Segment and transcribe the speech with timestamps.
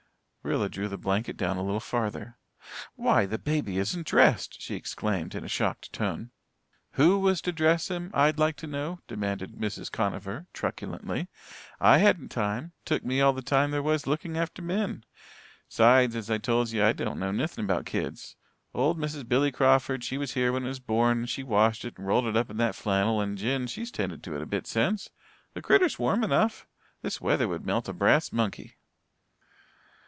[0.43, 2.39] Rilla drew the blanket down a little farther.
[2.95, 6.31] "Why, the baby isn't dressed!" she exclaimed, in a shocked tone.
[6.93, 9.91] "Who was to dress him I'd like to know," demanded Mrs.
[9.91, 11.27] Conover truculently.
[11.79, 15.03] "I hadn't time took me all the time there was looking after Min.
[15.67, 18.35] 'Sides, as I told yez, I don't know nithing about kids.
[18.73, 19.27] Old Mrs.
[19.29, 22.25] Billy Crawford, she was here when it was born and she washed it and rolled
[22.25, 25.11] it up in that flannel, and Jen she's tended it a bit since.
[25.53, 26.65] The critter is warm enough.
[27.03, 28.77] This weather would melt a brass monkey."